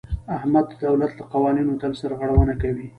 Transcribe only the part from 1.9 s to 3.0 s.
سرغړونه کوي.